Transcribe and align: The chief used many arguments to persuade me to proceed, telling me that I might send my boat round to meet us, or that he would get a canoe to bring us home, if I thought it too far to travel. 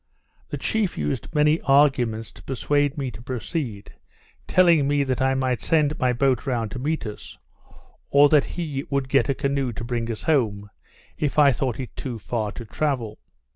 The 0.49 0.57
chief 0.57 0.97
used 0.97 1.27
many 1.31 1.61
arguments 1.61 2.31
to 2.31 2.41
persuade 2.41 2.97
me 2.97 3.11
to 3.11 3.21
proceed, 3.21 3.93
telling 4.47 4.87
me 4.87 5.03
that 5.03 5.21
I 5.21 5.35
might 5.35 5.61
send 5.61 5.99
my 5.99 6.11
boat 6.11 6.47
round 6.47 6.71
to 6.71 6.79
meet 6.79 7.05
us, 7.05 7.37
or 8.09 8.27
that 8.29 8.45
he 8.57 8.83
would 8.89 9.07
get 9.09 9.29
a 9.29 9.35
canoe 9.35 9.71
to 9.73 9.83
bring 9.83 10.09
us 10.11 10.23
home, 10.23 10.71
if 11.19 11.37
I 11.37 11.51
thought 11.51 11.79
it 11.79 11.95
too 11.95 12.17
far 12.17 12.51
to 12.53 12.65
travel. 12.65 13.19